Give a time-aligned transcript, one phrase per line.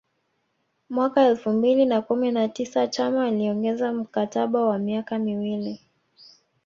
[0.89, 5.79] Mwaka elfu mbili na kumi na tisa Chama aliongeza mkataba wa miaka miwili